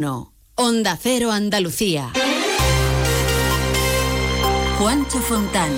No. 0.00 0.32
Onda 0.54 0.96
Cero 0.96 1.30
Andalucía. 1.30 2.10
Juancho 4.78 5.18
Fontán. 5.18 5.68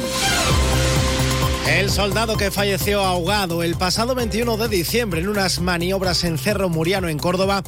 El 1.67 1.91
soldado 1.91 2.37
que 2.37 2.51
falleció 2.51 3.03
ahogado 3.03 3.62
el 3.62 3.77
pasado 3.77 4.16
21 4.16 4.57
de 4.57 4.69
diciembre 4.69 5.21
en 5.21 5.29
unas 5.29 5.61
maniobras 5.61 6.25
en 6.25 6.37
Cerro 6.37 6.69
Muriano, 6.69 7.09
en 7.09 7.19
Córdoba, 7.19 7.62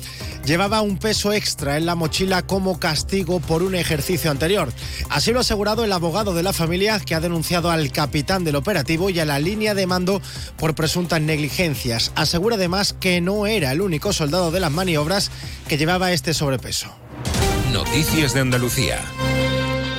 llevaba 0.45 0.83
un 0.83 0.99
peso 0.99 1.33
extra 1.33 1.77
en 1.77 1.87
la 1.87 1.95
mochila 1.95 2.43
como 2.43 2.81
castigo 2.81 3.39
por 3.39 3.63
un 3.63 3.77
ejercicio 3.77 4.33
anterior. 4.33 4.73
Así 5.11 5.31
lo 5.31 5.39
ha 5.39 5.43
asegurado 5.43 5.85
el 5.85 5.93
abogado 5.93 6.35
de 6.35 6.43
la 6.43 6.53
familia 6.53 6.99
que 6.99 7.15
ha 7.15 7.21
denunciado 7.21 7.71
al 7.71 7.93
capitán 7.93 8.43
del 8.43 8.57
operativo 8.57 9.11
y 9.11 9.21
a 9.21 9.25
la 9.25 9.39
línea 9.39 9.75
de 9.75 9.87
mando 9.87 10.21
por 10.57 10.75
presuntas 10.75 11.21
negligencias. 11.21 12.11
Asegura 12.17 12.57
además 12.57 12.95
que 12.99 13.21
no 13.21 13.47
era 13.47 13.71
el 13.71 13.81
único 13.81 14.13
soldado 14.13 14.51
de 14.51 14.61
las 14.61 14.73
maniobras 14.73 15.31
que 15.69 15.79
llevaba 15.79 16.13
este 16.13 16.35
sobrepeso. 16.35 16.89
Noticias 17.73 18.35
de 18.35 18.41
Andalucía. 18.41 19.01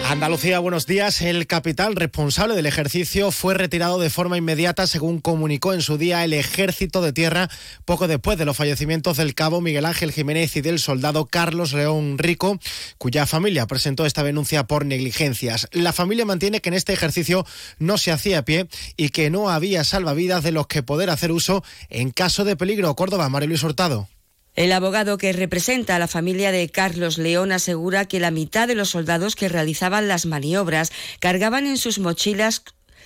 Andalucía, 0.08 0.60
buenos 0.60 0.86
días. 0.86 1.20
El 1.24 1.48
capitán 1.48 1.96
responsable 1.96 2.54
del 2.54 2.68
ejercicio 2.68 3.32
fue 3.32 3.56
retirado 3.56 4.00
de 4.00 4.12
forma 4.12 4.38
inmediata, 4.38 4.86
según 4.86 5.20
comunicó 5.20 5.74
en 5.74 5.82
su 5.82 5.98
día 5.98 6.24
el 6.24 6.34
Ejército 6.34 7.02
de 7.02 7.12
Tierra, 7.12 7.50
poco 7.86 8.08
después 8.08 8.38
de 8.38 8.46
los 8.46 8.56
fallecimientos 8.56 9.18
del 9.18 9.34
cabo 9.34 9.62
Miguel 9.62 9.84
Ángel 9.84 10.12
Jiménez 10.12 10.56
y 10.58 10.62
del 10.62 10.78
soldado 10.78 11.26
Carlos 11.26 11.74
León 11.74 12.20
Rico, 12.20 12.60
cuya 13.00 13.26
familia 13.26 13.66
presentó 13.66 14.06
esta 14.06 14.24
denuncia 14.24 14.68
por 14.68 14.86
negligencias. 14.86 15.68
La 15.72 15.92
familia 15.92 16.24
mantiene 16.24 16.62
que 16.62 16.70
en 16.70 16.76
este 16.76 16.94
ejercicio 16.94 17.44
no 17.80 17.98
se 17.98 18.12
hacía 18.12 18.46
pie 18.46 18.68
y 18.98 19.10
que 19.10 19.32
no 19.32 19.50
había 19.50 19.84
salvavidas 19.84 20.44
de 20.44 20.52
los 20.52 20.68
que 20.68 20.84
poder 20.84 21.10
hacer 21.10 21.32
uso 21.32 21.64
en 21.90 22.12
caso 22.12 22.46
de 22.46 22.56
peligro. 22.56 22.96
Córdoba, 22.96 23.28
María 23.30 23.48
Luis 23.48 23.64
Hurtado. 23.64 24.08
El 24.56 24.72
abogado 24.72 25.18
que 25.18 25.34
representa 25.34 25.96
a 25.96 26.00
la 26.00 26.08
familia 26.08 26.52
de 26.52 26.70
Carlos 26.70 27.18
León 27.18 27.52
asegura 27.52 28.06
que 28.06 28.22
la 28.22 28.32
mitad 28.32 28.70
de 28.70 28.76
los 28.76 28.90
soldados 28.90 29.36
que 29.36 29.50
realizaban 29.50 30.08
las 30.08 30.26
maniobras 30.26 30.94
cargaban 31.20 31.68
en 31.68 31.78
sus 31.78 32.00
mochilas 32.00 32.64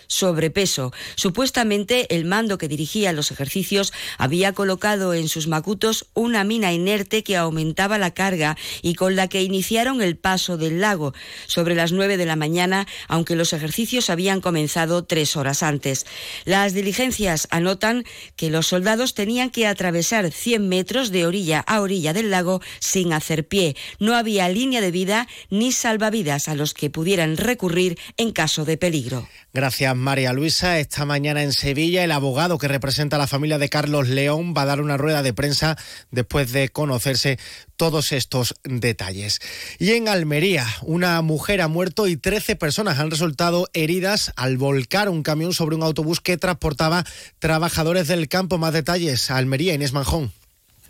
sobrepeso. 0.09 0.91
Supuestamente 1.15 2.13
el 2.13 2.25
mando 2.25 2.57
que 2.57 2.67
dirigía 2.67 3.13
los 3.13 3.31
ejercicios 3.31 3.93
había 4.17 4.51
colocado 4.51 5.13
en 5.13 5.29
sus 5.29 5.47
macutos 5.47 6.07
una 6.13 6.43
mina 6.43 6.73
inerte 6.73 7.23
que 7.23 7.37
aumentaba 7.37 7.97
la 7.97 8.13
carga 8.13 8.57
y 8.81 8.95
con 8.95 9.15
la 9.15 9.29
que 9.29 9.43
iniciaron 9.43 10.01
el 10.01 10.17
paso 10.17 10.57
del 10.57 10.81
lago 10.81 11.13
sobre 11.47 11.75
las 11.75 11.93
nueve 11.93 12.17
de 12.17 12.25
la 12.25 12.35
mañana, 12.35 12.87
aunque 13.07 13.35
los 13.35 13.53
ejercicios 13.53 14.09
habían 14.09 14.41
comenzado 14.41 15.05
tres 15.05 15.37
horas 15.37 15.63
antes. 15.63 16.05
Las 16.43 16.73
diligencias 16.73 17.47
anotan 17.51 18.03
que 18.35 18.49
los 18.49 18.67
soldados 18.67 19.13
tenían 19.13 19.51
que 19.51 19.67
atravesar 19.67 20.31
100 20.31 20.67
metros 20.67 21.11
de 21.11 21.25
orilla 21.25 21.59
a 21.59 21.81
orilla 21.81 22.13
del 22.13 22.31
lago 22.31 22.61
sin 22.79 23.13
hacer 23.13 23.47
pie. 23.47 23.75
No 23.99 24.15
había 24.15 24.49
línea 24.49 24.81
de 24.81 24.91
vida 24.91 25.27
ni 25.51 25.71
salvavidas 25.71 26.47
a 26.47 26.55
los 26.55 26.73
que 26.73 26.89
pudieran 26.89 27.37
recurrir 27.37 27.99
en 28.17 28.31
caso 28.31 28.65
de 28.65 28.77
peligro. 28.77 29.27
Gracias, 29.53 29.95
María 29.99 30.33
Luisa. 30.33 30.79
Esta 30.79 31.05
mañana 31.05 31.43
en 31.43 31.53
Sevilla, 31.53 32.03
el 32.03 32.11
abogado 32.11 32.57
que 32.57 32.67
representa 32.67 33.17
a 33.17 33.19
la 33.19 33.27
familia 33.27 33.57
de 33.57 33.69
Carlos 33.69 34.07
León 34.07 34.53
va 34.57 34.63
a 34.63 34.65
dar 34.65 34.81
una 34.81 34.97
rueda 34.97 35.21
de 35.21 35.33
prensa 35.33 35.77
después 36.11 36.51
de 36.51 36.69
conocerse 36.69 37.37
todos 37.75 38.11
estos 38.11 38.55
detalles. 38.63 39.39
Y 39.77 39.91
en 39.91 40.07
Almería, 40.07 40.65
una 40.81 41.21
mujer 41.21 41.61
ha 41.61 41.67
muerto 41.67 42.07
y 42.07 42.17
13 42.17 42.55
personas 42.55 42.99
han 42.99 43.11
resultado 43.11 43.67
heridas 43.73 44.31
al 44.35 44.57
volcar 44.57 45.09
un 45.09 45.23
camión 45.23 45.53
sobre 45.53 45.75
un 45.75 45.83
autobús 45.83 46.21
que 46.21 46.37
transportaba 46.37 47.05
trabajadores 47.39 48.07
del 48.07 48.27
campo. 48.27 48.57
Más 48.57 48.73
detalles, 48.73 49.29
Almería, 49.29 49.73
Inés 49.73 49.93
Manjón. 49.93 50.38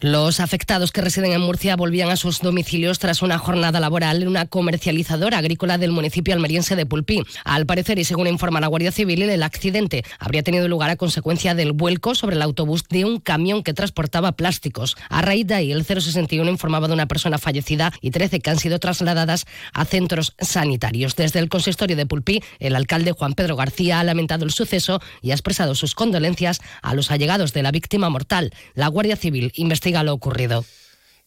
Los 0.01 0.39
afectados 0.39 0.93
que 0.93 1.01
residen 1.01 1.33
en 1.33 1.41
Murcia 1.41 1.75
volvían 1.75 2.09
a 2.09 2.15
sus 2.15 2.39
domicilios 2.39 2.99
tras 2.99 3.21
una 3.21 3.37
jornada 3.37 3.81
laboral 3.81 4.21
en 4.21 4.29
una 4.29 4.45
comercializadora 4.45 5.39
agrícola 5.39 5.77
del 5.77 5.91
municipio 5.91 6.33
almeriense 6.33 6.77
de 6.77 6.85
Pulpí. 6.85 7.21
Al 7.43 7.65
parecer, 7.65 7.99
y 7.99 8.05
según 8.05 8.27
informa 8.27 8.61
la 8.61 8.67
Guardia 8.67 8.93
Civil, 8.93 9.23
el 9.23 9.43
accidente 9.43 10.05
habría 10.17 10.41
tenido 10.41 10.69
lugar 10.69 10.89
a 10.89 10.95
consecuencia 10.95 11.53
del 11.53 11.73
vuelco 11.73 12.15
sobre 12.15 12.37
el 12.37 12.41
autobús 12.43 12.85
de 12.87 13.03
un 13.03 13.19
camión 13.19 13.61
que 13.61 13.73
transportaba 13.73 14.31
plásticos. 14.31 14.95
A 15.09 15.21
raíz 15.21 15.45
de 15.47 15.55
ahí, 15.55 15.73
el 15.73 15.83
061 15.83 16.49
informaba 16.49 16.87
de 16.87 16.93
una 16.93 17.09
persona 17.09 17.37
fallecida 17.37 17.91
y 17.99 18.11
13 18.11 18.39
que 18.39 18.51
han 18.51 18.59
sido 18.59 18.79
trasladadas 18.79 19.47
a 19.73 19.83
centros 19.83 20.33
sanitarios. 20.39 21.17
Desde 21.17 21.39
el 21.39 21.49
consistorio 21.49 21.97
de 21.97 22.05
Pulpí, 22.05 22.41
el 22.59 22.77
alcalde 22.77 23.11
Juan 23.11 23.33
Pedro 23.33 23.57
García 23.57 23.99
ha 23.99 24.05
lamentado 24.05 24.45
el 24.45 24.51
suceso 24.51 25.01
y 25.21 25.31
ha 25.31 25.33
expresado 25.33 25.75
sus 25.75 25.93
condolencias 25.93 26.61
a 26.81 26.95
los 26.95 27.11
allegados 27.11 27.51
de 27.51 27.63
la 27.63 27.71
víctima 27.71 28.09
mortal. 28.09 28.53
La 28.75 28.87
Guardia 28.87 29.17
Civil 29.17 29.51
investiga 29.55 29.88
lo 30.03 30.13
ocurrido. 30.13 30.65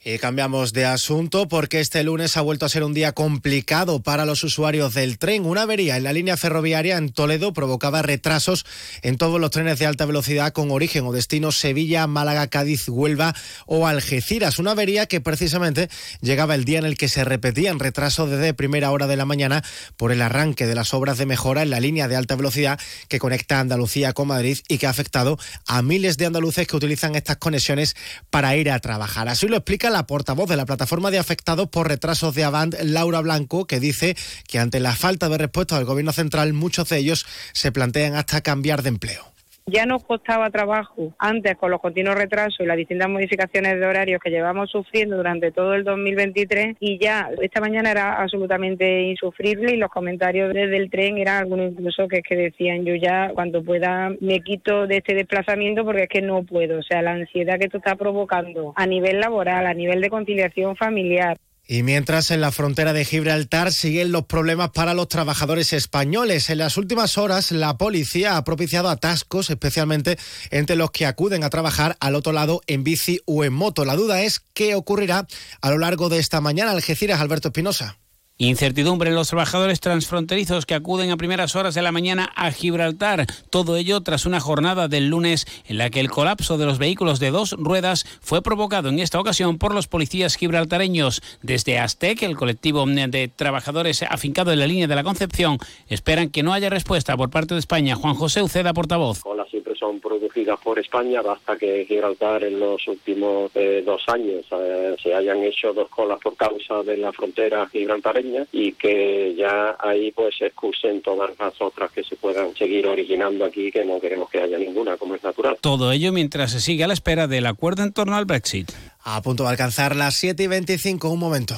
Y 0.05 0.19
cambiamos 0.19 0.73
de 0.73 0.85
asunto 0.85 1.47
porque 1.47 1.79
este 1.79 2.03
lunes 2.03 2.37
ha 2.37 2.41
vuelto 2.41 2.67
a 2.67 2.69
ser 2.69 2.83
un 2.83 2.93
día 2.93 3.13
complicado 3.13 4.03
para 4.03 4.25
los 4.25 4.43
usuarios 4.43 4.95
del 4.95 5.17
tren. 5.17 5.47
Una 5.47 5.63
avería 5.63 5.97
en 5.97 6.03
la 6.03 6.13
línea 6.13 6.37
ferroviaria 6.37 6.97
en 6.97 7.11
Toledo 7.11 7.53
provocaba 7.53 8.03
retrasos 8.03 8.67
en 9.03 9.17
todos 9.17 9.41
los 9.41 9.53
trenes 9.53 9.79
de 9.79 9.87
alta 9.87 10.05
velocidad 10.05 10.53
con 10.53 10.73
origen 10.73 11.07
o 11.07 11.13
destino 11.13 11.53
Sevilla, 11.53 12.09
Málaga, 12.09 12.49
Cádiz, 12.49 12.89
Huelva 12.89 13.37
o 13.67 13.87
Algeciras. 13.87 14.59
Una 14.59 14.73
avería 14.73 15.07
que 15.07 15.21
precisamente 15.21 15.89
llegaba 16.21 16.57
el 16.57 16.65
día 16.65 16.81
en 16.81 16.85
el 16.85 16.99
que 16.99 17.09
se 17.09 17.23
repetían 17.23 17.79
retrasos 17.79 18.29
desde 18.29 18.55
primera 18.55 18.91
hora 18.91 19.07
de 19.07 19.17
la 19.17 19.25
mañana 19.25 19.63
por 19.97 20.11
el 20.11 20.21
arranque 20.23 20.67
de 20.67 20.75
las 20.75 20.95
obras 20.95 21.17
de 21.17 21.27
mejora 21.27 21.63
en 21.63 21.71
la 21.71 21.79
línea 21.79 22.09
de 22.09 22.17
alta 22.17 22.35
velocidad 22.35 22.81
que 23.07 23.21
conecta 23.21 23.61
Andalucía 23.61 24.15
con 24.15 24.27
Madrid 24.27 24.59
y 24.67 24.79
que 24.79 24.89
ha 24.89 24.91
afectado 24.91 25.39
a 25.69 25.81
miles 25.81 26.19
de 26.19 26.27
andaluces 26.27 26.67
que 26.67 26.77
utilizan 26.77 27.15
estas 27.15 27.37
conexiones 27.37 27.95
para 28.31 28.57
ir 28.57 28.69
a 28.69 28.81
trabajar. 28.81 29.29
Así 29.29 29.47
lo 29.47 29.59
explica 29.59 29.92
la 29.93 30.07
portavoz 30.07 30.49
de 30.49 30.57
la 30.57 30.67
plataforma 30.67 31.11
de 31.11 31.19
afectados 31.19 31.69
por 31.69 31.89
retrasos 31.89 32.35
de 32.35 32.45
Avant, 32.45 32.75
Laura 32.83 33.21
Blanco, 33.21 33.67
que 33.67 33.81
dice 33.81 34.17
que 34.49 34.59
ante 34.59 34.81
la 34.81 34.97
falta 34.97 35.29
de 35.29 35.39
respuesta 35.39 35.77
del 35.77 35.85
Gobierno 35.85 36.13
central, 36.13 36.53
muchos 36.53 36.89
de 36.89 36.99
ellos 36.99 37.27
se 37.53 37.73
plantean 37.73 38.15
hasta 38.15 38.41
cambiar 38.41 38.83
de 38.83 38.89
empleo. 38.89 39.32
Ya 39.67 39.87
nos 39.87 40.05
costaba 40.05 40.51
trabajo 40.51 41.15
antes 41.19 41.57
con 41.57 41.71
los 41.71 41.81
continuos 41.81 42.17
retrasos 42.17 42.61
y 42.61 42.67
las 42.67 42.77
distintas 42.77 43.09
modificaciones 43.09 43.79
de 43.79 43.87
horarios 43.87 44.21
que 44.21 44.31
llevamos 44.31 44.71
sufriendo 44.71 45.17
durante 45.17 45.53
todo 45.53 45.75
el 45.75 45.85
2023 45.85 46.77
y 46.81 46.99
ya 46.99 47.31
esta 47.41 47.61
mañana 47.61 47.93
era 47.93 48.21
absolutamente 48.21 49.03
insufrible 49.03 49.73
y 49.73 49.77
los 49.77 49.91
comentarios 49.91 50.53
desde 50.53 50.77
el 50.77 50.91
tren 50.91 51.17
eran 51.17 51.37
algunos 51.37 51.73
incluso 51.73 52.09
que, 52.09 52.23
que 52.23 52.35
decían 52.35 52.85
yo 52.85 52.97
ya 52.97 53.31
cuando 53.35 53.63
pueda 53.63 54.11
me 54.21 54.41
quito 54.41 54.89
de 54.89 54.97
este 54.97 55.15
desplazamiento 55.15 55.85
porque 55.85 56.03
es 56.03 56.09
que 56.09 56.23
no 56.23 56.43
puedo, 56.43 56.81
o 56.81 56.83
sea, 56.83 57.01
la 57.01 57.13
ansiedad 57.13 57.59
que 57.59 57.67
esto 57.67 57.79
está 57.79 57.95
provocando 57.95 58.73
a 58.75 58.87
nivel 58.87 59.21
laboral, 59.21 59.67
a 59.67 59.75
nivel 59.75 60.01
de 60.01 60.11
conciliación 60.11 60.77
familiar. 60.77 61.37
Y 61.67 61.85
mientras 61.85 62.31
en 62.31 62.41
la 62.41 62.51
frontera 62.51 62.93
de 62.93 63.05
Gibraltar 63.05 63.73
siguen 63.73 64.11
los 64.11 64.27
problemas 64.27 64.71
para 64.71 64.95
los 64.95 65.09
trabajadores 65.09 65.73
españoles. 65.73 66.51
En 66.51 66.59
las 66.59 66.77
últimas 66.77 67.19
horas 67.19 67.53
la 67.53 67.79
policía 67.79 68.37
ha 68.37 68.45
propiciado 68.45 68.89
atascos, 68.89 69.49
especialmente 69.49 70.19
entre 70.51 70.77
los 70.77 70.91
que 70.91 71.07
acuden 71.07 71.45
a 71.45 71.51
trabajar 71.51 71.97
al 72.01 72.17
otro 72.17 72.33
lado 72.33 72.61
en 72.67 72.83
bici 72.83 73.21
o 73.27 73.45
en 73.45 73.53
moto. 73.53 73.85
La 73.85 73.97
duda 73.97 74.23
es 74.23 74.43
qué 74.55 74.75
ocurrirá 74.75 75.27
a 75.61 75.71
lo 75.71 75.79
largo 75.79 76.09
de 76.09 76.19
esta 76.19 76.41
mañana. 76.41 76.73
Algeciras, 76.73 77.21
Alberto 77.21 77.49
Espinosa. 77.49 77.97
Incertidumbre 78.39 79.11
en 79.11 79.15
los 79.15 79.29
trabajadores 79.29 79.79
transfronterizos 79.81 80.67
que 80.67 80.75
acuden 80.75 81.11
a 81.11 81.17
primeras 81.17 81.55
horas 81.55 81.75
de 81.75 81.83
la 81.83 81.93
mañana 81.93 82.33
a 82.35 82.51
Gibraltar. 82.51 83.27
Todo 83.51 83.77
ello 83.77 84.01
tras 84.01 84.27
una 84.27 84.41
jornada 84.41 84.89
del 84.89 85.09
lunes 85.09 85.47
en 85.67 85.79
la 85.79 85.91
que 85.91 86.01
el 86.01 86.11
colapso 86.11 86.59
de 86.59 86.67
los 86.67 86.79
vehículos 86.79 87.21
de 87.21 87.31
dos 87.31 87.53
ruedas 87.59 88.05
fue 88.21 88.43
provocado 88.43 88.89
en 88.89 88.99
esta 88.99 89.21
ocasión 89.21 89.59
por 89.59 89.75
los 89.75 89.87
policías 89.87 90.35
gibraltareños. 90.35 91.23
Desde 91.43 91.79
Aztec, 91.79 92.23
el 92.23 92.37
colectivo 92.37 92.85
de 92.87 93.29
trabajadores 93.29 94.03
afincado 94.03 94.51
en 94.53 94.59
la 94.59 94.67
línea 94.67 94.89
de 94.89 94.97
la 94.97 95.05
Concepción, 95.05 95.59
esperan 95.89 96.31
que 96.31 96.43
no 96.43 96.53
haya 96.53 96.71
respuesta 96.71 97.17
por 97.17 97.31
parte 97.31 97.55
de 97.55 97.61
España. 97.61 97.95
Juan 97.95 98.15
José 98.15 98.43
Uceda, 98.43 98.73
portavoz. 98.73 99.23
Siempre 99.23 99.42
son 99.83 99.99
producidas 99.99 100.61
por 100.61 100.79
España, 100.79 101.23
basta 101.23 101.57
que 101.57 101.85
Gibraltar 101.89 102.45
en 102.45 102.61
los 102.61 102.87
últimos 102.87 103.51
eh, 103.57 103.83
dos 103.85 104.01
años 104.07 104.47
eh, 104.53 104.95
se 105.03 105.13
hayan 105.13 105.43
hecho 105.43 105.73
dos 105.73 105.89
colas 105.89 106.21
por 106.23 106.37
causa 106.37 106.85
de 106.85 106.97
la 106.99 107.13
frontera 107.13 107.67
gibraltareña 107.69 108.47
y 108.53 108.75
que 108.75 109.35
ya 109.37 109.77
ahí 109.81 110.13
pues 110.13 110.37
se 110.37 110.47
excusen 110.47 111.03
todas 111.03 111.37
las 111.37 111.61
otras 111.61 111.91
que 111.91 112.05
se 112.05 112.15
puedan 112.15 112.55
seguir 112.55 112.87
originando 112.87 113.45
aquí, 113.45 113.73
que 113.73 113.85
no 113.85 113.99
queremos 113.99 114.31
que 114.31 114.41
haya 114.41 114.57
ninguna, 114.57 114.97
como 114.97 115.17
es 115.17 115.25
natural. 115.25 115.57
Todo 115.61 115.91
ello 115.91 116.13
mientras 116.13 116.53
se 116.53 116.61
sigue 116.61 116.85
a 116.85 116.87
la 116.87 116.95
espera 116.95 117.27
del 117.27 117.47
acuerdo 117.47 117.83
en 117.83 117.93
torno 117.93 118.15
al 118.15 118.25
Brexit. 118.25 118.71
A 119.03 119.21
punto 119.21 119.43
de 119.43 119.49
alcanzar 119.51 119.97
las 119.97 120.15
7 120.15 120.45
y 120.45 120.47
25, 120.47 121.09
un 121.09 121.19
momento. 121.19 121.57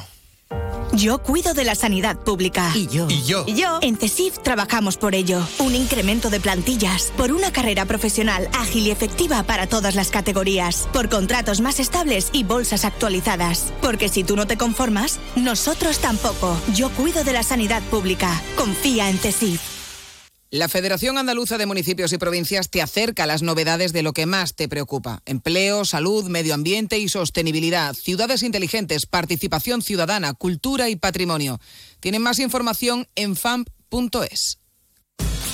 Yo 0.96 1.19
cuido 1.19 1.55
de 1.55 1.64
la 1.64 1.75
sanidad 1.75 2.17
pública. 2.17 2.70
Y 2.75 2.87
yo. 2.87 3.08
Y 3.08 3.25
yo. 3.25 3.44
Y 3.49 3.55
yo. 3.55 3.79
En 3.82 3.96
CESIF 3.96 4.38
trabajamos 4.38 4.96
por 4.96 5.17
ello. 5.17 5.41
Un 5.58 5.75
incremento 5.75 6.31
de 6.31 6.38
plantillas, 6.38 7.12
por 7.17 7.32
una 7.32 7.52
carrera 7.52 7.85
profesional 7.85 8.49
ágil 8.52 8.87
y 8.87 8.91
efectiva 8.93 9.43
para 9.43 9.67
todas 9.67 9.96
las 9.96 10.11
categorías, 10.11 10.88
por 10.93 11.08
contratos 11.08 11.61
más 11.61 11.81
estables 11.81 12.29
y 12.32 12.44
bolsas 12.44 12.85
actualizadas. 12.85 13.73
Porque 13.82 14.08
si 14.08 14.23
tú 14.23 14.37
no 14.37 14.46
te 14.46 14.56
conformas, 14.56 15.19
nosotros 15.35 15.99
tampoco. 15.99 16.56
Yo 16.75 16.91
cuido 16.91 17.25
de 17.25 17.32
la 17.32 17.43
sanidad 17.43 17.82
pública. 17.90 18.40
Confía 18.56 19.11
en 19.11 19.19
CESIF. 19.19 19.74
La 20.55 20.69
Federación 20.69 21.19
Andaluza 21.19 21.59
de 21.59 21.67
Municipios 21.67 22.12
y 22.12 22.19
Provincias 22.19 22.71
te 22.71 22.81
acerca 22.81 23.25
a 23.25 23.27
las 23.27 23.43
novedades 23.43 23.93
de 23.93 24.05
lo 24.05 24.12
que 24.12 24.25
más 24.25 24.55
te 24.55 24.69
preocupa. 24.69 25.21
Empleo, 25.27 25.85
salud, 25.85 26.29
medio 26.29 26.55
ambiente 26.55 26.97
y 26.97 27.09
sostenibilidad, 27.09 27.93
ciudades 27.93 28.45
inteligentes, 28.45 29.06
participación 29.06 29.83
ciudadana, 29.83 30.33
cultura 30.33 30.89
y 30.91 30.95
patrimonio. 30.95 31.59
Tienen 31.99 32.23
más 32.23 32.39
información 32.39 33.09
en 33.17 33.35
famp.es. 33.35 34.61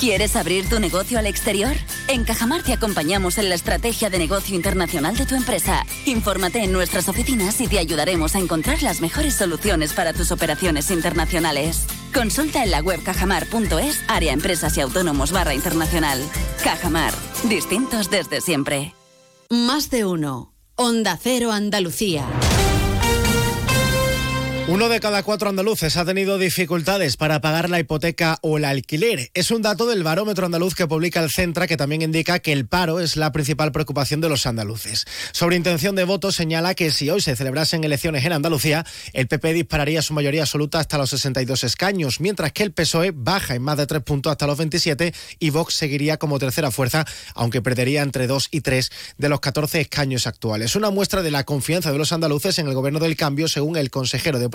¿Quieres 0.00 0.36
abrir 0.36 0.68
tu 0.68 0.78
negocio 0.78 1.18
al 1.18 1.26
exterior? 1.26 1.74
En 2.08 2.24
Cajamar 2.24 2.62
te 2.62 2.74
acompañamos 2.74 3.38
en 3.38 3.48
la 3.48 3.54
estrategia 3.54 4.10
de 4.10 4.18
negocio 4.18 4.54
internacional 4.54 5.16
de 5.16 5.24
tu 5.24 5.34
empresa. 5.34 5.86
Infórmate 6.04 6.62
en 6.62 6.72
nuestras 6.72 7.08
oficinas 7.08 7.58
y 7.62 7.68
te 7.68 7.78
ayudaremos 7.78 8.34
a 8.34 8.38
encontrar 8.38 8.82
las 8.82 9.00
mejores 9.00 9.32
soluciones 9.32 9.94
para 9.94 10.12
tus 10.12 10.30
operaciones 10.30 10.90
internacionales. 10.90 11.86
Consulta 12.14 12.62
en 12.64 12.70
la 12.70 12.80
web 12.80 13.02
cajamar.es, 13.02 14.02
área 14.08 14.32
empresas 14.32 14.76
y 14.76 14.80
autónomos 14.80 15.32
barra 15.32 15.54
internacional. 15.54 16.20
Cajamar, 16.64 17.12
distintos 17.44 18.10
desde 18.10 18.40
siempre. 18.40 18.94
Más 19.48 19.90
de 19.90 20.04
uno. 20.04 20.52
Onda 20.76 21.18
Cero 21.20 21.52
Andalucía. 21.52 22.24
Uno 24.70 24.88
de 24.88 25.00
cada 25.00 25.24
cuatro 25.24 25.48
andaluces 25.48 25.96
ha 25.96 26.04
tenido 26.04 26.38
dificultades 26.38 27.16
para 27.16 27.40
pagar 27.40 27.68
la 27.68 27.80
hipoteca 27.80 28.38
o 28.40 28.56
el 28.56 28.64
alquiler. 28.64 29.28
Es 29.34 29.50
un 29.50 29.62
dato 29.62 29.84
del 29.84 30.04
barómetro 30.04 30.46
andaluz 30.46 30.76
que 30.76 30.86
publica 30.86 31.20
el 31.20 31.28
Centra 31.28 31.66
que 31.66 31.76
también 31.76 32.02
indica 32.02 32.38
que 32.38 32.52
el 32.52 32.68
paro 32.68 33.00
es 33.00 33.16
la 33.16 33.32
principal 33.32 33.72
preocupación 33.72 34.20
de 34.20 34.28
los 34.28 34.46
andaluces. 34.46 35.06
Sobre 35.32 35.56
intención 35.56 35.96
de 35.96 36.04
voto 36.04 36.30
señala 36.30 36.76
que 36.76 36.92
si 36.92 37.10
hoy 37.10 37.20
se 37.20 37.34
celebrasen 37.34 37.82
elecciones 37.82 38.24
en 38.24 38.32
Andalucía, 38.32 38.86
el 39.12 39.26
PP 39.26 39.54
dispararía 39.54 40.02
su 40.02 40.14
mayoría 40.14 40.42
absoluta 40.42 40.78
hasta 40.78 40.98
los 40.98 41.10
62 41.10 41.64
escaños, 41.64 42.20
mientras 42.20 42.52
que 42.52 42.62
el 42.62 42.72
PSOE 42.72 43.10
baja 43.12 43.56
en 43.56 43.62
más 43.62 43.76
de 43.76 43.88
tres 43.88 44.04
puntos 44.04 44.30
hasta 44.30 44.46
los 44.46 44.56
27 44.56 45.12
y 45.40 45.50
Vox 45.50 45.74
seguiría 45.74 46.16
como 46.16 46.38
tercera 46.38 46.70
fuerza, 46.70 47.04
aunque 47.34 47.60
perdería 47.60 48.02
entre 48.02 48.28
dos 48.28 48.46
y 48.52 48.60
tres 48.60 48.92
de 49.18 49.28
los 49.28 49.40
14 49.40 49.80
escaños 49.80 50.28
actuales. 50.28 50.76
Una 50.76 50.90
muestra 50.90 51.22
de 51.22 51.32
la 51.32 51.42
confianza 51.42 51.90
de 51.90 51.98
los 51.98 52.12
andaluces 52.12 52.60
en 52.60 52.68
el 52.68 52.74
gobierno 52.74 53.00
del 53.00 53.16
cambio, 53.16 53.48
según 53.48 53.76
el 53.76 53.90
consejero 53.90 54.38
de 54.38 54.48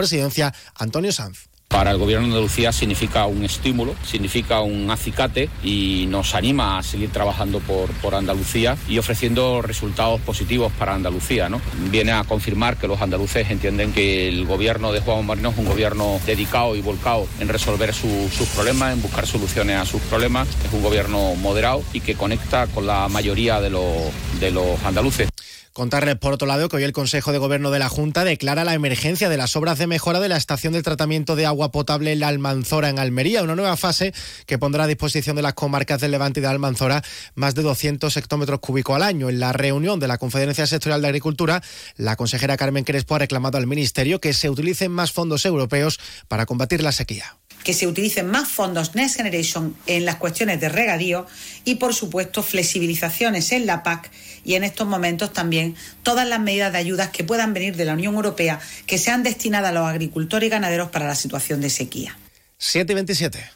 Antonio 0.75 1.11
Sanz. 1.11 1.47
Para 1.67 1.91
el 1.91 1.97
Gobierno 1.97 2.27
de 2.27 2.33
Andalucía 2.33 2.71
significa 2.71 3.25
un 3.25 3.43
estímulo, 3.43 3.95
significa 4.05 4.61
un 4.61 4.89
acicate 4.91 5.49
y 5.63 6.05
nos 6.07 6.35
anima 6.35 6.77
a 6.77 6.83
seguir 6.83 7.09
trabajando 7.09 7.59
por, 7.59 7.89
por 8.01 8.13
Andalucía 8.15 8.77
y 8.87 8.99
ofreciendo 8.99 9.61
resultados 9.63 10.21
positivos 10.21 10.71
para 10.77 10.93
Andalucía. 10.93 11.49
¿no? 11.49 11.59
Viene 11.89 12.11
a 12.13 12.23
confirmar 12.23 12.77
que 12.77 12.87
los 12.87 13.01
andaluces 13.01 13.49
entienden 13.49 13.91
que 13.93 14.29
el 14.29 14.45
Gobierno 14.45 14.91
de 14.93 15.01
Juan 15.01 15.25
Marino 15.25 15.49
es 15.49 15.57
un 15.57 15.65
gobierno 15.65 16.19
dedicado 16.25 16.75
y 16.75 16.81
volcado 16.81 17.27
en 17.39 17.49
resolver 17.49 17.93
su- 17.95 18.29
sus 18.31 18.47
problemas, 18.49 18.93
en 18.93 19.01
buscar 19.01 19.25
soluciones 19.25 19.75
a 19.77 19.85
sus 19.85 20.01
problemas. 20.03 20.47
Es 20.65 20.71
un 20.71 20.83
gobierno 20.83 21.33
moderado 21.35 21.83
y 21.93 21.99
que 21.99 22.13
conecta 22.13 22.67
con 22.67 22.85
la 22.85 23.09
mayoría 23.09 23.59
de 23.59 23.71
los, 23.71 23.91
de 24.39 24.51
los 24.51 24.81
andaluces. 24.85 25.27
Contarles, 25.75 26.15
por 26.15 26.31
otro 26.31 26.47
lado, 26.47 26.69
que 26.69 26.77
hoy 26.77 26.85
el 26.85 26.93
Consejo 26.93 27.33
de 27.33 27.37
Gobierno 27.37 27.69
de 27.69 27.79
la 27.79 27.89
Junta 27.89 28.23
declara 28.23 28.63
la 28.63 28.75
emergencia 28.75 29.27
de 29.27 29.35
las 29.35 29.57
obras 29.57 29.77
de 29.77 29.87
mejora 29.87 30.21
de 30.21 30.29
la 30.29 30.37
estación 30.37 30.71
de 30.71 30.81
tratamiento 30.81 31.35
de 31.35 31.45
agua 31.45 31.73
potable 31.73 32.15
La 32.15 32.29
Almanzora 32.29 32.87
en 32.87 32.97
Almería, 32.97 33.43
una 33.43 33.57
nueva 33.57 33.75
fase 33.75 34.13
que 34.45 34.57
pondrá 34.57 34.85
a 34.85 34.87
disposición 34.87 35.35
de 35.35 35.41
las 35.41 35.53
comarcas 35.53 35.99
del 35.99 36.11
Levante 36.11 36.39
y 36.39 36.43
de 36.43 36.47
Almanzora 36.47 37.03
más 37.33 37.55
de 37.55 37.63
200 37.63 38.15
hectómetros 38.15 38.61
cúbicos 38.61 38.95
al 38.95 39.03
año. 39.03 39.27
En 39.27 39.41
la 39.41 39.51
reunión 39.51 39.99
de 39.99 40.07
la 40.07 40.17
Conferencia 40.17 40.65
Sectorial 40.65 41.01
de 41.01 41.09
Agricultura, 41.09 41.61
la 41.97 42.15
consejera 42.15 42.55
Carmen 42.55 42.85
Crespo 42.85 43.15
ha 43.15 43.19
reclamado 43.19 43.57
al 43.57 43.67
Ministerio 43.67 44.21
que 44.21 44.31
se 44.31 44.49
utilicen 44.49 44.93
más 44.93 45.11
fondos 45.11 45.45
europeos 45.45 45.99
para 46.29 46.45
combatir 46.45 46.83
la 46.83 46.93
sequía. 46.93 47.35
Que 47.65 47.73
se 47.73 47.87
utilicen 47.87 48.27
más 48.27 48.47
fondos 48.47 48.93
Next 48.93 49.17
Generation 49.17 49.75
en 49.87 50.05
las 50.05 50.17
cuestiones 50.17 50.61
de 50.61 50.69
regadío 50.69 51.25
y, 51.65 51.75
por 51.75 51.95
supuesto, 51.95 52.43
flexibilizaciones 52.43 53.51
en 53.51 53.65
la 53.65 53.81
PAC 53.81 54.11
y 54.45 54.53
en 54.53 54.63
estos 54.63 54.87
momentos 54.87 55.33
también 55.33 55.75
todas 56.03 56.27
las 56.27 56.39
medidas 56.39 56.71
de 56.71 56.77
ayudas 56.77 57.09
que 57.09 57.23
puedan 57.23 57.55
venir 57.55 57.75
de 57.75 57.85
la 57.85 57.93
Unión 57.93 58.13
Europea 58.13 58.59
que 58.85 58.99
sean 58.99 59.23
destinadas 59.23 59.71
a 59.71 59.73
los 59.73 59.87
agricultores 59.87 60.45
y 60.45 60.51
ganaderos 60.51 60.91
para 60.91 61.07
la 61.07 61.15
situación 61.15 61.59
de 61.59 61.71
sequía. 61.71 62.15
7 62.59 62.93
y 62.93 62.95
27. 62.95 63.49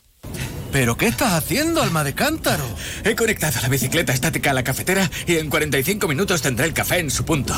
¿Pero 0.71 0.97
qué 0.97 1.07
estás 1.07 1.33
haciendo, 1.33 1.81
alma 1.81 2.03
de 2.03 2.13
cántaro? 2.13 2.63
He 3.03 3.15
conectado 3.15 3.59
la 3.61 3.69
bicicleta 3.69 4.13
estática 4.13 4.51
a 4.51 4.53
la 4.53 4.63
cafetera 4.63 5.09
y 5.25 5.37
en 5.37 5.49
45 5.49 6.07
minutos 6.07 6.41
tendré 6.41 6.65
el 6.65 6.73
café 6.73 6.99
en 6.99 7.09
su 7.09 7.25
punto. 7.25 7.55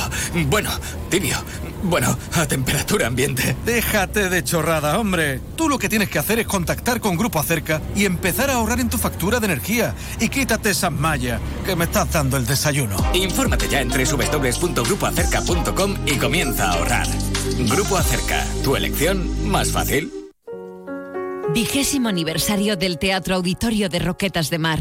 Bueno, 0.48 0.72
tibio. 1.10 1.38
Bueno, 1.84 2.18
a 2.34 2.46
temperatura 2.46 3.08
ambiente. 3.08 3.56
Déjate 3.66 4.30
de 4.30 4.44
chorrada, 4.44 5.00
hombre. 5.00 5.42
Tú 5.56 5.68
lo 5.68 5.80
que 5.80 5.90
tienes 5.90 6.10
que 6.10 6.20
hacer 6.20 6.40
es 6.40 6.48
contactar 6.48 7.02
con 7.02 7.18
Grupo 7.18 7.40
Acerca 7.40 7.82
y 7.96 8.06
empezar 8.06 8.50
a 8.50 8.54
ahorrar 8.54 8.80
en 8.80 8.90
tu 8.90 8.98
factura 8.98 9.40
de 9.40 9.48
energía. 9.48 9.94
Y 10.20 10.30
quítate 10.30 10.70
esas 10.70 10.92
mallas, 10.92 11.42
que 11.66 11.76
me 11.76 11.86
estás 11.86 12.12
dando 12.12 12.38
el 12.38 12.46
desayuno. 12.46 12.98
Infórmate 13.14 13.68
ya 13.68 13.82
en 13.82 13.90
www.grupoacerca.com 13.90 15.98
y 16.06 16.18
comienza 16.18 16.70
a 16.70 16.74
ahorrar. 16.74 17.08
Grupo 17.60 17.98
Acerca, 17.98 18.46
tu 18.64 18.76
elección 18.76 19.50
más 19.50 19.72
fácil. 19.72 20.21
Vigésimo 21.54 22.08
aniversario 22.08 22.78
del 22.78 22.98
Teatro 22.98 23.36
Auditorio 23.36 23.90
de 23.90 24.00
Roquetas 24.00 24.50
de 24.50 24.58
Mar. 24.58 24.80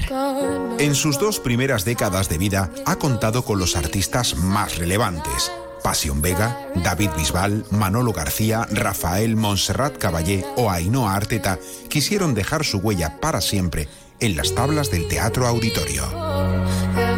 En 0.78 0.94
sus 0.94 1.18
dos 1.18 1.40
primeras 1.40 1.84
décadas 1.84 2.28
de 2.28 2.38
vida 2.38 2.70
ha 2.86 2.96
contado 2.96 3.44
con 3.44 3.58
los 3.58 3.76
artistas 3.76 4.36
más 4.36 4.78
relevantes. 4.78 5.50
Pasión 5.82 6.22
Vega, 6.22 6.68
David 6.76 7.10
Bisbal, 7.16 7.64
Manolo 7.70 8.12
García, 8.12 8.68
Rafael 8.70 9.34
Montserrat 9.34 9.96
Caballé 9.98 10.44
o 10.56 10.70
Ainhoa 10.70 11.14
Arteta 11.16 11.58
quisieron 11.88 12.34
dejar 12.34 12.64
su 12.64 12.78
huella 12.78 13.18
para 13.20 13.40
siempre 13.40 13.88
en 14.20 14.36
las 14.36 14.54
tablas 14.54 14.90
del 14.90 15.08
Teatro 15.08 15.48
Auditorio. 15.48 16.04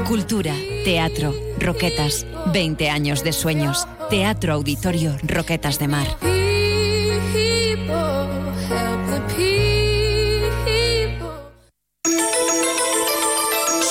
Cultura, 0.07 0.55
teatro, 0.85 1.35
Roquetas. 1.59 2.27
20 2.53 2.91
años 2.91 3.23
de 3.23 3.33
sueños. 3.33 3.87
Teatro 4.09 4.55
Auditorio 4.55 5.17
Roquetas 5.23 5.79
de 5.79 5.89
Mar. 5.89 6.32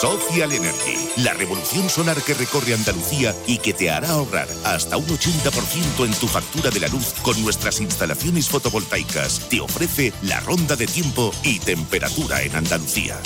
Social 0.01 0.51
Energy, 0.51 0.97
la 1.17 1.33
revolución 1.33 1.87
solar 1.87 2.19
que 2.23 2.33
recorre 2.33 2.73
Andalucía 2.73 3.35
y 3.45 3.59
que 3.59 3.71
te 3.71 3.91
hará 3.91 4.09
ahorrar 4.09 4.47
hasta 4.63 4.97
un 4.97 5.05
80% 5.05 6.05
en 6.05 6.13
tu 6.15 6.27
factura 6.27 6.71
de 6.71 6.79
la 6.79 6.87
luz 6.87 7.13
con 7.21 7.39
nuestras 7.43 7.79
instalaciones 7.81 8.49
fotovoltaicas. 8.49 9.47
Te 9.47 9.61
ofrece 9.61 10.11
la 10.23 10.39
ronda 10.39 10.75
de 10.75 10.87
tiempo 10.87 11.31
y 11.43 11.59
temperatura 11.59 12.41
en 12.41 12.55
Andalucía. 12.55 13.19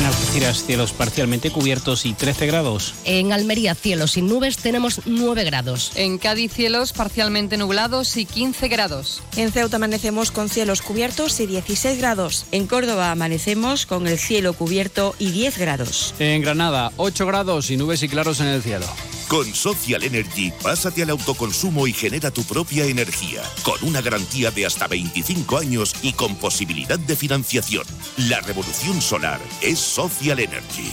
En 0.00 0.06
Algeciras, 0.06 0.64
cielos 0.64 0.92
parcialmente 0.92 1.50
cubiertos 1.50 2.06
y 2.06 2.14
13 2.14 2.46
grados. 2.46 2.94
En 3.04 3.34
Almería, 3.34 3.74
cielos 3.74 4.12
sin 4.12 4.28
nubes, 4.28 4.56
tenemos 4.56 5.02
9 5.04 5.44
grados. 5.44 5.92
En 5.94 6.16
Cádiz, 6.16 6.54
cielos 6.54 6.94
parcialmente 6.94 7.58
nublados 7.58 8.16
y 8.16 8.24
15 8.24 8.68
grados. 8.68 9.22
En 9.36 9.52
Ceuta 9.52 9.76
amanecemos 9.76 10.30
con 10.30 10.48
cielos 10.48 10.80
cubiertos 10.80 11.38
y 11.40 11.46
16 11.46 11.98
grados. 11.98 12.46
En 12.50 12.66
Córdoba 12.66 13.10
amanecemos 13.10 13.84
con 13.84 14.06
el 14.06 14.18
cielo 14.18 14.54
cubierto 14.54 15.14
y 15.18 15.32
10 15.32 15.58
grados. 15.58 16.14
En 16.18 16.40
Granada, 16.40 16.92
8 16.96 17.26
grados 17.26 17.70
y 17.70 17.76
nubes 17.76 18.02
y 18.02 18.08
claros 18.08 18.40
en 18.40 18.46
el 18.46 18.62
cielo. 18.62 18.86
Con 19.30 19.54
Social 19.54 20.02
Energy, 20.02 20.52
pásate 20.60 21.04
al 21.04 21.10
autoconsumo 21.10 21.86
y 21.86 21.92
genera 21.92 22.32
tu 22.32 22.42
propia 22.42 22.84
energía, 22.86 23.44
con 23.62 23.76
una 23.82 24.00
garantía 24.00 24.50
de 24.50 24.66
hasta 24.66 24.88
25 24.88 25.56
años 25.56 25.94
y 26.02 26.14
con 26.14 26.34
posibilidad 26.34 26.98
de 26.98 27.14
financiación. 27.14 27.84
La 28.28 28.40
revolución 28.40 29.00
solar 29.00 29.40
es 29.62 29.78
Social 29.78 30.40
Energy. 30.40 30.90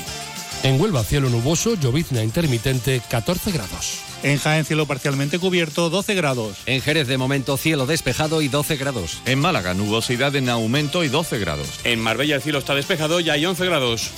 En 0.61 0.79
Huelva, 0.79 1.03
cielo 1.03 1.31
nuboso, 1.31 1.73
llovizna 1.77 2.23
intermitente, 2.23 3.01
14 3.09 3.51
grados. 3.51 4.01
En 4.21 4.37
Jaén, 4.37 4.65
cielo 4.65 4.85
parcialmente 4.85 5.39
cubierto, 5.39 5.89
12 5.89 6.13
grados. 6.13 6.57
En 6.67 6.81
Jerez, 6.81 7.07
de 7.07 7.17
momento, 7.17 7.57
cielo 7.57 7.87
despejado 7.87 8.43
y 8.43 8.49
12 8.49 8.75
grados. 8.75 9.19
En 9.25 9.39
Málaga, 9.39 9.73
nubosidad 9.73 10.35
en 10.35 10.49
aumento 10.49 11.03
y 11.03 11.07
12 11.07 11.39
grados. 11.39 11.67
En 11.83 11.99
Marbella 12.01 12.35
el 12.35 12.41
cielo 12.43 12.59
está 12.59 12.75
despejado 12.75 13.19
y 13.19 13.31
hay 13.31 13.45
11 13.47 13.65
grados. 13.65 14.11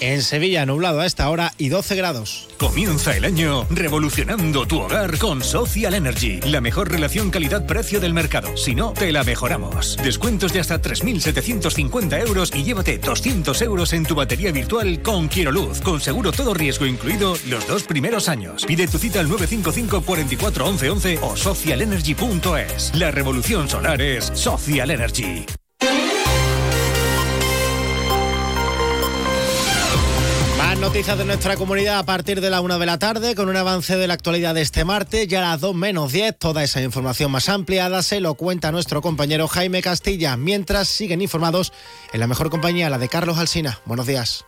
En 0.00 0.22
Sevilla, 0.22 0.66
nublado 0.66 1.00
a 1.00 1.06
esta 1.06 1.28
hora 1.30 1.52
y 1.58 1.68
12 1.68 1.94
grados. 1.96 2.48
Comienza 2.58 3.16
el 3.16 3.24
año 3.24 3.66
revolucionando 3.70 4.66
tu 4.66 4.80
hogar 4.80 5.18
con 5.18 5.42
Social 5.42 5.94
Energy, 5.94 6.40
la 6.42 6.60
mejor 6.60 6.90
relación 6.90 7.30
calidad-precio 7.30 8.00
del 8.00 8.14
mercado. 8.14 8.56
Si 8.56 8.74
no, 8.74 8.92
te 8.92 9.12
la 9.12 9.24
mejoramos. 9.24 9.96
Descuentos 10.02 10.52
de 10.52 10.60
hasta 10.60 10.80
3.750 10.80 12.26
euros 12.26 12.52
y 12.54 12.64
llévate 12.64 12.98
200 12.98 13.62
euros 13.62 13.92
en 13.92 14.04
tu 14.04 14.14
batería 14.14 14.52
virtual 14.52 15.02
con 15.02 15.28
Quiero 15.28 15.52
Luz, 15.52 15.80
con 15.80 16.00
seguro 16.00 16.32
todo 16.32 16.54
riesgo 16.54 16.86
incluido 16.86 17.36
los 17.48 17.66
dos 17.66 17.84
primeros 17.84 18.28
años. 18.28 18.64
Pide 18.66 18.88
tu 18.88 18.98
cita 18.98 19.20
al 19.20 19.28
955 19.28 20.02
44 20.02 20.66
11 20.66 20.90
11 20.90 21.18
o 21.22 21.36
socialenergy.es. 21.36 22.94
La 22.94 23.10
revolución 23.10 23.68
solar 23.68 24.00
es 24.00 24.26
Social 24.34 24.90
Energy. 24.90 25.46
Noticias 30.82 31.16
de 31.16 31.24
nuestra 31.24 31.56
comunidad 31.56 32.00
a 32.00 32.04
partir 32.04 32.40
de 32.40 32.50
la 32.50 32.60
una 32.60 32.76
de 32.76 32.86
la 32.86 32.98
tarde 32.98 33.36
con 33.36 33.48
un 33.48 33.56
avance 33.56 33.96
de 33.96 34.08
la 34.08 34.14
actualidad 34.14 34.52
de 34.52 34.62
este 34.62 34.84
martes, 34.84 35.28
ya 35.28 35.38
a 35.38 35.52
las 35.52 35.60
2 35.60 35.76
menos 35.76 36.10
10. 36.10 36.36
Toda 36.36 36.64
esa 36.64 36.82
información 36.82 37.30
más 37.30 37.48
ampliada 37.48 38.02
se 38.02 38.20
lo 38.20 38.34
cuenta 38.34 38.72
nuestro 38.72 39.00
compañero 39.00 39.46
Jaime 39.46 39.80
Castilla, 39.80 40.36
mientras 40.36 40.88
siguen 40.88 41.22
informados 41.22 41.72
en 42.12 42.18
la 42.18 42.26
mejor 42.26 42.50
compañía, 42.50 42.90
la 42.90 42.98
de 42.98 43.08
Carlos 43.08 43.38
Alsina. 43.38 43.78
Buenos 43.84 44.08
días. 44.08 44.44